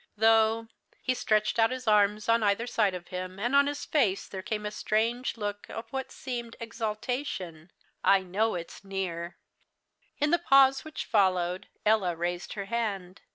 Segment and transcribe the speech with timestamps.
[0.17, 0.67] Though"
[1.03, 4.41] he stretched out his arms on either side of him, and on his face there
[4.41, 7.69] came a strange look of what seemed exultation
[8.03, 9.37] "I know it's near."
[10.17, 13.21] In the pause which followed, Ella raised her hand.